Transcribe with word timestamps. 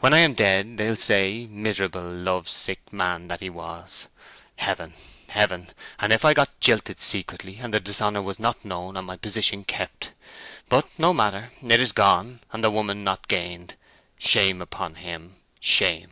When 0.00 0.12
I 0.12 0.18
am 0.18 0.34
dead 0.34 0.76
they'll 0.76 0.96
say, 0.96 1.46
miserable 1.48 2.02
love 2.02 2.48
sick 2.48 2.92
man 2.92 3.28
that 3.28 3.38
he 3.40 3.48
was. 3.48 4.08
Heaven—heaven—if 4.56 6.24
I 6.24 6.28
had 6.30 6.36
got 6.36 6.58
jilted 6.58 6.98
secretly, 6.98 7.58
and 7.62 7.72
the 7.72 7.78
dishonour 7.78 8.24
not 8.40 8.64
known, 8.64 8.96
and 8.96 9.06
my 9.06 9.16
position 9.16 9.62
kept! 9.62 10.10
But 10.68 10.88
no 10.98 11.14
matter, 11.14 11.52
it 11.62 11.78
is 11.80 11.92
gone, 11.92 12.40
and 12.52 12.64
the 12.64 12.72
woman 12.72 13.04
not 13.04 13.28
gained. 13.28 13.76
Shame 14.18 14.60
upon 14.60 14.96
him—shame!" 14.96 16.10